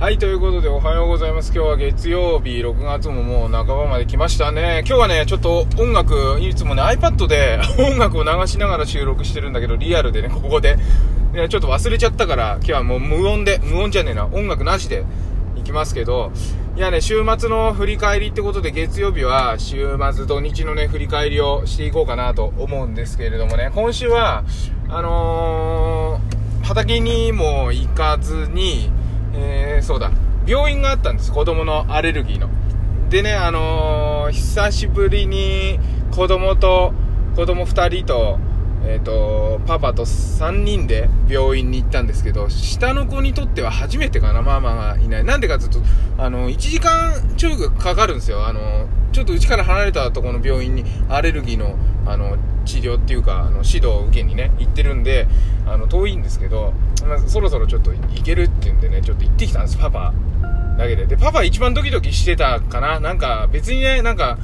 [0.00, 1.52] はい、ということでおはようございます。
[1.52, 4.84] 今日は月曜日、6月ももう半ばまで来ましたね。
[4.86, 10.76] 今日はね、ちょっと音楽、いつもね、iPad で 音楽を流しながら収録してるんだけど、リアルでね、ここで。
[11.32, 15.02] ね、ちょっと忘れちゃったから、今日はもう無音で、無音じゃねえな、音楽なしで
[15.56, 16.30] 行きますけど、
[16.76, 24.44] いやね、週末の振り返りってことで、月曜日は週末土日のね、振り返りをしていこうかなと思うんですけれどもね、今週は、
[24.88, 28.92] あのー、畑にも行かずに、
[29.34, 30.10] えー、そうだ、
[30.46, 32.48] 病院があったんです、子供のアレルギーの。
[33.10, 35.78] でね、あのー、久しぶりに
[36.10, 36.92] 子供と、
[37.36, 38.38] 子供2人と、
[38.84, 45.24] えっ、ー、と、パパと3人で病院に行ったんですけど、下の子にとっては初めてかな、ママがいない。
[45.24, 45.80] なんでかというと、
[46.18, 48.46] あの、1時間ちょいかかるんですよ。
[48.46, 55.26] あの、ちょっとうちから離れたところの病院にアレルギーの、あの、治療っていうか、あの、指導を受けにね、行ってるんで、
[55.66, 56.72] あの、遠いんですけど、
[57.06, 60.12] まあ、そろそろちょっと行けるっていうんでね、ちょっと行ってきたんです、パパ
[60.76, 61.06] だけで。
[61.06, 63.00] で、パパ一番ドキドキしてたかな。
[63.00, 64.38] なんか、別にね、なんか、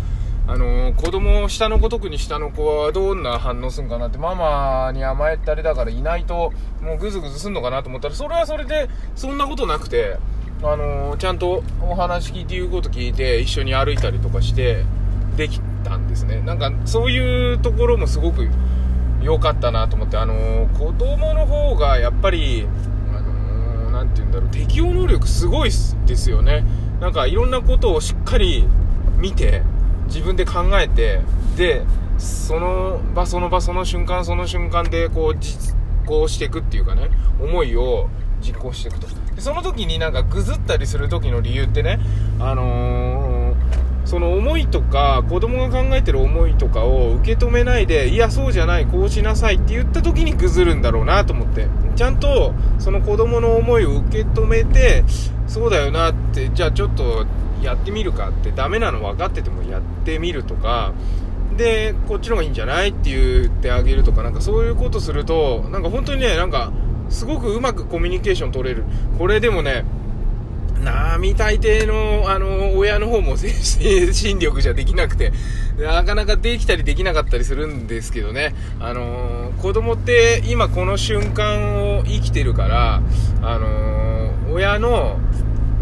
[0.47, 10.19] あのー、子供、下の子、特に下の子はどんな反応するんかなって、ママに甘えたりだからいないと、もうぐずぐずすんのかなと思ったら、それはそれで、そんなことなくて、
[10.62, 14.84] あのー、ちゃんとお話聞いて言うこと聞いて、一緒に歩いたりとかして、
[15.36, 16.42] できたんですね。
[16.42, 18.47] なんか、そういうところもすごく
[19.23, 22.67] 良かったなと思って、あのー、子供の方がやっぱり、
[23.17, 23.20] あ
[23.91, 25.70] のー、て言うんだろう、適応能力すごい
[26.06, 26.67] ですよね。
[27.01, 28.69] なんか、いろんなことをしっかり
[29.17, 29.62] 見て、
[30.15, 31.20] 自分で考えて、
[31.57, 31.83] で、
[32.19, 35.75] その場その場その瞬間その瞬間でこう実
[36.07, 38.09] 行していくっていうかね、思いを
[38.41, 39.09] 実行していくと。
[39.35, 41.98] でその時になんかぐずったりする時の理由ってね、
[42.39, 43.23] あのー、
[44.05, 51.69] その思いとか、子供が考えてる思いとかを受け止めないで、いや、そうじゃない、こうしなさいって言った時にぐずるんだろうなと思って。
[51.96, 55.05] ちゃんと、その子供の思いを受け止めて、
[55.46, 57.27] そうだよなって、じゃあちょっと
[57.62, 60.92] やってみるかってダメなの分かっててもやってみるとか。
[61.56, 62.89] でこっちの方がいいんじゃない？
[62.89, 64.24] って言ってあげるとか。
[64.24, 66.73] なんかそういうことするとなんか本当にねなんか
[67.11, 68.83] すごくうまくコミュニケーション取れる。
[69.18, 69.84] これでもね
[70.84, 73.48] 並大抵の、あの、親の方も精
[74.12, 75.33] 神力じゃできなくて、
[75.78, 83.02] なかなかできたりできなかったりするんですけどね、あの子供って今この瞬間を生きてるから、
[83.42, 85.18] あの親の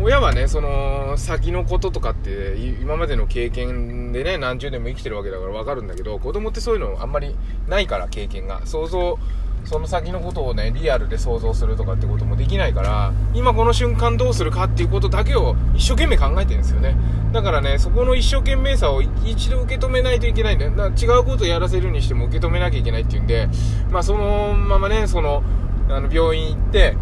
[0.03, 7.37] 親はね、その、先のこととかって、今までの経験でね、何十年も生きてるわけだからわかるんだけど、子供ってそういうのあんまり
[7.69, 8.67] ないから、経験が。
[8.67, 9.19] 想像、
[9.65, 16.97] その先のことをね、リアルで想像するとかってこともできないから、今この瞬間どうするかっていうことだけを一生懸命考えてるんですよね。
[17.33, 20.73] だからね、そこの一生懸命さを一度受け止めないといけないんだよ。
[20.73, 23.49] だから違うことをやらせるにしても受け止めなきゃいけないっていうんで、
[23.91, 25.43] まあそのままね、その、
[25.89, 26.97] あの、病院行って、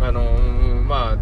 [0.00, 1.16] あのー、まあ、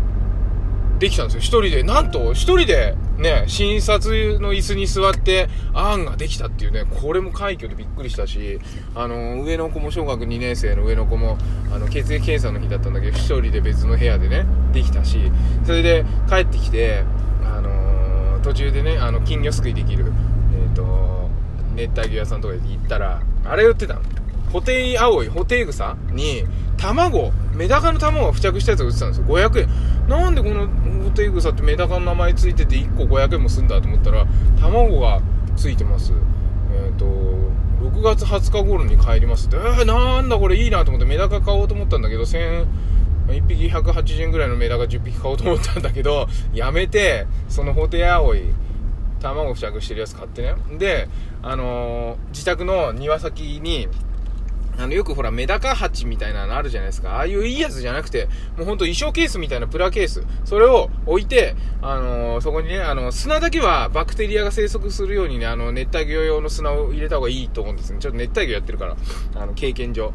[0.99, 1.41] できたんですよ。
[1.41, 1.83] 一人で。
[1.83, 8.59] なんと、一人で、ね、診察の椅子に座って、あんができたっていうね、これも快挙でびっくりしたし、
[8.95, 11.39] あの、上の子も小学2年生の上の子も、
[11.73, 15.31] あの、血液検査の日だったんだけど、一人で別の部屋でね、できたし、
[15.65, 17.05] それで帰ってきて、
[17.45, 20.13] あのー、途中でね、あの、金魚すくいできる、
[20.53, 21.31] えっ、ー、と、
[21.77, 24.01] 熱帯魚屋さんとかで行ったら、あれ売ってたの。
[24.53, 26.45] ホテイアオイ、ホテイグサに、
[26.85, 29.27] 卵、メダカの卵が付着したやつが売ってたんですよ。
[29.27, 30.09] 500円。
[30.09, 30.69] なんでこの
[31.05, 34.27] ホテイグサってメダカの名前ついてて1個500円もすんだと思ったら、
[34.61, 35.23] 卵が
[35.57, 36.13] ついてます。
[36.75, 37.07] えっ、ー、と、
[37.85, 42.67] 6月20日頃に帰りますって、えー、なんだこれいいなと思ってメダカ買おうと思ったんだけど、1000、
[43.29, 48.43] 1匹180円ぐらいのメダカ10匹買おうと思ったんだけど、やめて、そのホテイアオイ、
[49.21, 50.55] 卵付着してるやつ買ってね。
[50.79, 51.09] で、
[51.43, 53.89] あのー、自宅の庭先に、
[54.79, 57.17] あの、よくほら、メダカ鉢みたいなのあるじゃないですか。
[57.17, 60.25] ああいういいやつじゃなくて、もうほんと衣装ケースみたいなプラケース。
[60.45, 67.99] それを置いて、あのー、そこにね、あの、砂だけはバクテリアが生息するようにね、あの、熱帯魚用の砂を入れた方がいいと思うんですね。
[68.01, 68.97] ちょっと熱帯魚やってるから、
[69.35, 70.13] あの、経験上。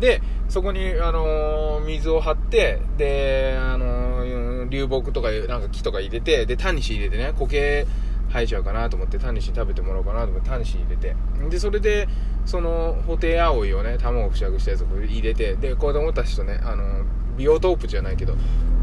[0.00, 7.86] で、そこに、あのー、水を張って、で、あのー、流木とか、なんか木とか入れて、で、タニシ入れてね、苔
[8.32, 11.14] 生えちゃうかなと思って、タニシ食べてもらおうかなと思って、タニシ入れて。
[11.50, 12.08] で、それで、
[12.46, 17.04] その、ホテイアオイをね、卵を付着したやつを入れて、で、子供たちとね、あの、
[17.36, 18.34] ビオトープじゃないけど、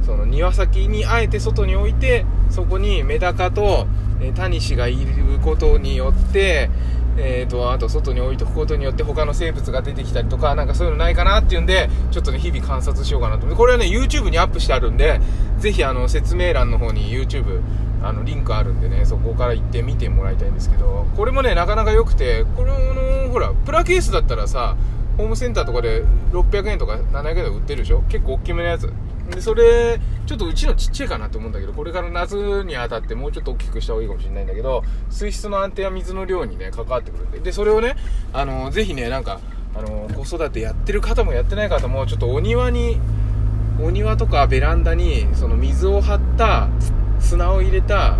[0.03, 3.87] その庭先にあえて外に置いて、そこにメダカと、
[4.21, 6.69] えタニシがいることによって、
[7.17, 13.57] えーと、あと外に置いとくことによって他の生物が出てきたりとか、なんかそういうのないかなっていうんで、ちょっとね、日々観察しようかなと思って。
[13.57, 15.19] これはね、YouTube にアップしてあるんで、
[15.57, 17.61] ぜひあの、説明欄の方に YouTube、
[18.01, 24.77] あの、リンクあるんでね、そこから行って見てもらいたいんですけど、これもね、なかなか良くて、これの、ほら、プラケースだったらさ、
[25.17, 28.03] ホームセンターとかで600円とか700円で売ってるでしょ？
[28.07, 28.91] 結構大きめのやつ。
[29.29, 37.39] で、それ、ちょっとうちのちっちゃいかなと思うんだけど、これから夏にあたってもうちょっと大きくした方がいいかもしれないんだけど、水質の安定や水の量にね、関わってくるんで。
[37.39, 37.95] で、それをね、
[38.31, 39.41] あの、ぜひね、なんか、
[39.75, 42.97] あの、子育てやってる方もやってない方も、ちょっとお庭に、
[43.81, 46.69] お庭とかベランダに、その水を張った
[47.19, 48.17] 砂を入れた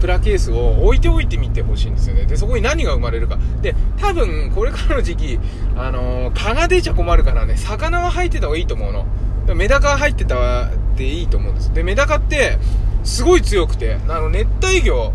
[0.00, 2.24] プラケースを置いておいてみてほしいんですよね。
[2.24, 3.38] で、そこに何が生まれるか。
[3.60, 5.38] で、多分、これからの時期、
[5.76, 9.06] あのー、蚊が出ちゃ困るからね、魚は入ってた方がいいと思うの。
[9.54, 11.72] メダカ入ってたでいいと思うんです。
[11.74, 12.58] で、メダカって、
[13.04, 15.12] すごい強くて、あの、熱帯魚っ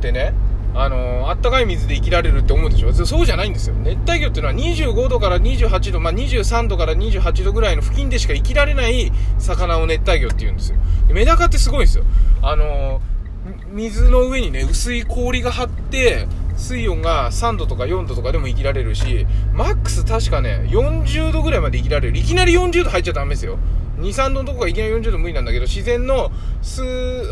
[0.00, 0.34] てね、
[0.80, 2.92] あのー、あったかい水で生きられるって思うでしょ？
[2.92, 3.74] そうじゃないんですよ。
[3.74, 10.78] 熱帯魚っていうのは25度から28度、まあ、23度から28度ぐらいの付近でしか生きられない魚を熱帯魚って言うんですよ。
[11.10, 12.04] メダカってすごいんですよ。
[12.42, 13.18] あのー
[13.72, 16.26] 水の上にね、薄い氷が張って、
[16.56, 22.18] 水温が3度とか4度とかでも生きられるし、マックス確かね、40度ぐらいまで生きられる。
[22.18, 23.58] いきなり40度入っちゃダメですよ。
[23.98, 26.30] 2、3度のとこがいきなり40度無理なんだけど、自然の
[26.62, 26.82] 数、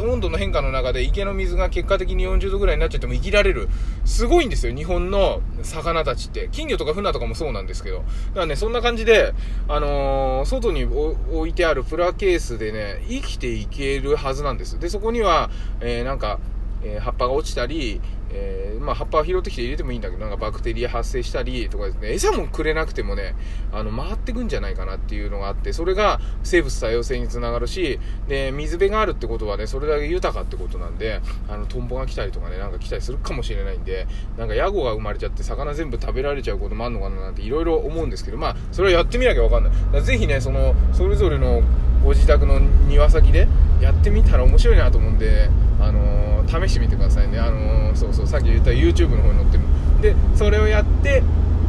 [0.00, 3.68] 温度の変化の中で池の水が結果的に40度ぐらいになっちゃっても生きられる。
[4.04, 6.48] すごいんですよ、日本の魚たちって。
[6.50, 7.98] 金魚とか船とかもそうなんですけど。
[7.98, 8.10] だか
[8.40, 9.32] らね、そんな感じで、
[9.68, 14.78] あのー、外に置いてあるプラケースでね、生きていけるはずなんです。
[14.78, 16.38] で、そこには、えー、なんか、
[16.82, 18.00] え、葉っぱが落ちたり、
[18.36, 23.34] えー、まあ、葉っぱを拾ってきて入れてもいいんだけど、なんかバクテリア発生したりとかですね、餌もくれなくてもね、
[23.72, 27.98] あの、回ってくんじゃないかなっていうのがあって、それが生物多様性につながるし、
[28.28, 34.06] で、水辺があるってことはね、それだけ豊かってことなんで、あの、トンボが来たりとかね、なんか来たりするかもしれないんで、
[34.36, 40.02] なんかヤゴが生まれちゃって魚全部食べられちゃうこともあるのかななんていろいろ思うんですけど、まあ、それはやってみなきゃわかんない。
[40.02, 41.62] ぜひね、その、それぞれの
[42.02, 43.48] ご自宅の庭先で
[43.80, 45.48] やってみたら面白いなと思うんで、
[45.80, 47.38] あのー、試してみてくださいね。
[47.38, 50.14] あのー、そうそう、さっき言った YouTube の方に載ってる。
[50.14, 51.22] で、それをやって、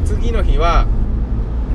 [0.06, 0.88] 次の日は、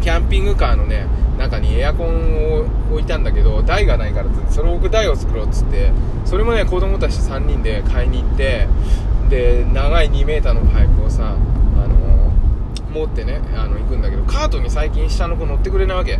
[0.00, 1.06] キャンピングカーのね、
[1.38, 5.90] 中にエアコンを置いたんだけど、台がないからって、それを置く台を作ろうっつって、
[6.24, 8.68] それもね、子供たち3人で買いに行って、
[9.28, 12.32] で、長い 2m のパイプをさ、あの、
[12.92, 16.18] 持ってね、あの、行くんだけど、カートに最近下の子乗ってくれないわけ。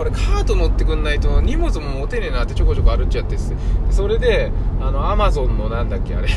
[0.00, 3.52] これカート乗ってくんないと荷物も持てねえなってちょこちょこ歩っちゃってす。
[3.90, 4.50] それで
[4.80, 6.28] あのアマゾンのなんだっけあれ。
[6.28, 6.34] フ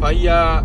[0.00, 0.64] ァイヤー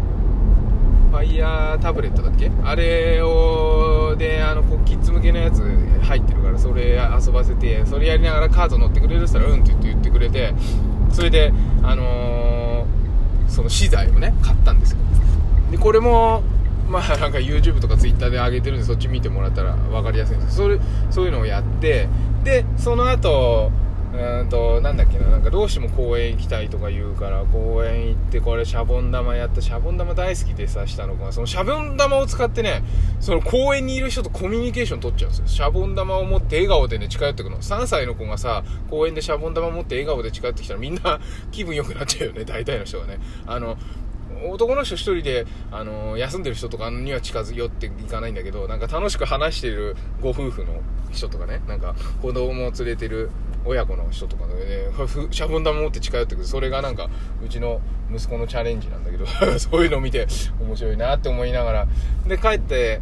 [1.10, 2.52] ファイヤータブレットだっけ？
[2.64, 5.64] あれをであのキッズ向けのやつ
[6.04, 10.54] 入ってるからそれ遊ばせてそれやりながらカート乗ってくれるっつったらうんって言って言ってくれて
[11.10, 11.52] それで
[11.82, 15.00] あのー、その資材をね買ったんですよ。
[15.72, 16.44] でこれも
[16.90, 20.80] まあなんか YouTube とか Twitter で上げてるんでそっち見てもらったら分かりやすいんですけどそれ
[21.10, 22.08] そういうのをやって
[22.44, 23.72] でその後
[24.16, 32.82] うんとなんだっけななんかどうしても公園行きたいとか言うから公園行ってこれシャボン玉やったシャボン玉大好きでさ下のがそのシャボン玉を使ってね
[33.20, 35.48] その公園にいる人とコミュニケーション取っちゃうんですよ。
[35.48, 37.58] シャボン玉を持って笑顔でね近寄ってくの。
[37.58, 41.20] 3歳の子がさ公園でシャボン玉持って笑顔で近寄ってきたらみんな
[41.52, 43.20] 気分良くなっちゃうよね大体の人がね。
[43.46, 43.78] あの
[44.52, 50.82] 男の人1人で、あの休んでる人とかには近づ寄っていかないんだけどなんか楽しく話してるご夫婦の
[51.12, 53.30] 人とかねなんか子供を連れてる
[53.66, 54.62] 親子の人とかでね
[55.32, 56.48] シャボン玉持って近寄ってくる。
[56.48, 57.10] それがなんか
[57.44, 57.82] うちの
[58.14, 59.26] 息子のチャレンジなんだけど
[59.60, 60.28] そういうのを見て
[60.60, 61.88] 面白いなって思いながら。
[62.28, 63.02] で帰って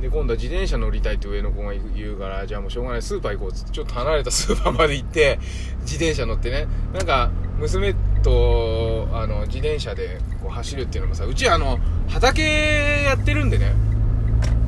[0.00, 5.38] で今度は自転車乗りたいって上の子が言うからじゃあもうしょうがないスーパー行こうっつってちょっと離れたスーパーまで行って
[5.82, 6.66] 自転車乗ってね。
[6.92, 13.74] なんか娘とあの自転車でこう走るっていうのもさうちあの畑やってるんでね。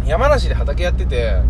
[0.06, 1.40] 山梨で畑やってて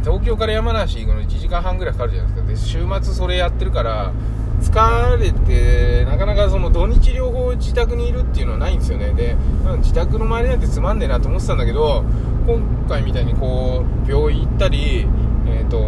[0.00, 2.82] 東京から山梨行くの1時間半ぐらいかかるじゃないですか。
[2.82, 4.12] で週末それやってるから
[4.60, 9.12] 疲れてなかなかその土日両方自宅にいるっていうのはないんですよね。
[9.12, 9.36] で
[9.78, 12.04] 自宅の周りなんてつまんねえなと思ってたんだけど
[12.46, 15.06] 今回みたいにこう病院行ったり
[15.46, 15.78] えっ、ー、と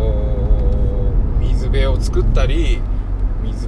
[1.40, 2.80] 水辺を作ったり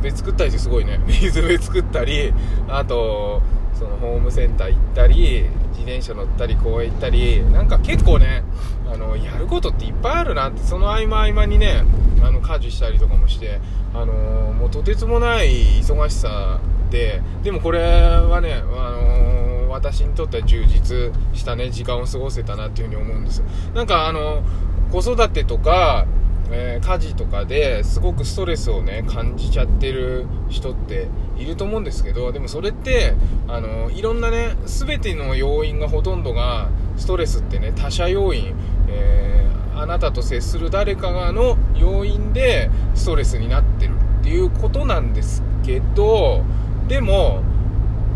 [0.00, 1.00] 水辺作ったりってすごいね。
[1.06, 2.32] 水辺作ったり
[2.68, 3.42] あと
[3.74, 8.42] そのホームセンター行ったり自転車乗ったり公園行ったりなんか結構ね
[8.92, 11.84] あのやることっていっぱいあるなってその合間合間にね
[12.22, 13.60] あの家事したりとかもして
[13.94, 14.12] あの
[14.52, 23.42] もうとてつもない忙しさででもこれはね、あの私にとっては充実したね時間を過ごせたなっていうふうに思うんです。
[23.74, 24.42] なんかあの
[24.90, 26.06] 子育てとか
[26.52, 33.14] えー、家事とかですごくストレスをね感じちゃってる人っていると思うんですけどでもそれって
[33.48, 38.54] あのいろんなね全ての要因がほとんどがストレスってね他者要因、
[38.88, 46.42] えー、あなたと接する誰かがの要因でストレスになってるっていうことなんですけど
[46.88, 47.42] でも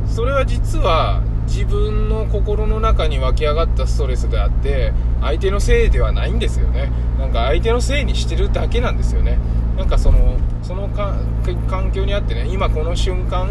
[0.06, 6.90] それは実は自分の心の中に湧き上がったストレスであって相手のせいではないんですよね。
[7.18, 9.38] なんか相手のせいにしてるだけなんですよね。
[9.76, 13.48] なんかそのその環境にあってね今この瞬間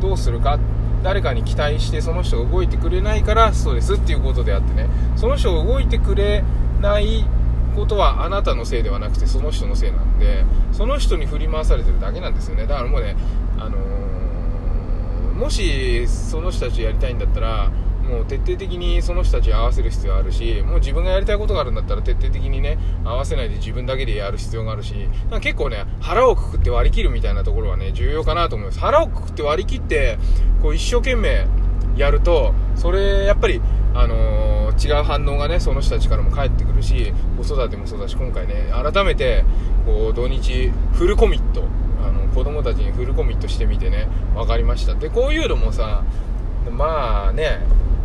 [0.00, 0.58] どうするか
[1.02, 4.88] 誰かに期待してその人が動いてくれないからストレスっていうことであってね。
[5.16, 6.44] その人が動いてくれ
[6.80, 7.24] ない
[7.76, 12.66] ことはあなたのせいではなくてその人のせいなんでその人に振り回されてるだけなんですよね。
[12.66, 13.16] だからもうね、
[13.58, 13.76] あの、
[15.40, 17.70] もしその人たちやりたいんだったら
[18.06, 25.08] もう徹底的にその人たち合わせる必要あるしもう自分がやりたいことがあるんだったら徹底的にね合わせないで自分だけでやる必要があるし
[25.40, 28.80] 結構ね腹をくくって割り切るみたいなところはね重要かなと思います。
[28.80, 30.18] 腹をくくって割り切って
[30.60, 31.46] こう一生懸命
[31.96, 33.62] やるとそれやっぱり
[33.94, 39.44] あのー、違う反応がねその人たちからも返ってくるし子育てもそうだし今回ね改めて
[39.86, 41.64] こう土日フルコミット
[42.30, 44.08] 子供たちにフルコミットしてみてね。
[44.34, 44.94] 分かりました。
[44.94, 46.02] でこういうのもさ
[46.70, 47.60] まあね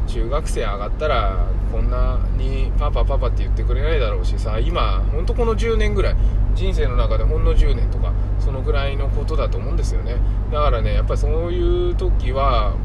[0.08, 6.16] 中学生上がったらこんなにパパパパって言ってくれないだろうしさ今ほんとこの10年ぐらい
[6.54, 10.18] 人生の中でほんの10年とかそのぐらいのことだと思うんですよね。
[10.52, 12.76] だからねやっぱそういう時は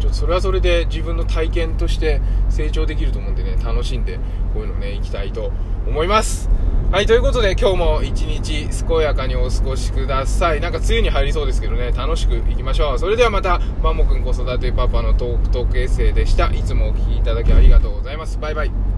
[0.00, 4.18] ちょっとそれはそれで自分の体験として成長できると思うんでね楽しんで
[4.52, 5.52] こういうのね行きたいと
[5.86, 6.50] 思います。
[6.92, 10.60] はい、ということで今日も一日健やかにお過ごしください。
[10.60, 12.98] なんか梅雨に入りそうですけどね、楽しくいきましょう。
[12.98, 16.48] それではまた、マモくん子育てパパのトークトークエッセイでした。
[16.52, 18.38] いつもお聴きいただきありがとうございます。
[18.38, 18.91] バイバイ。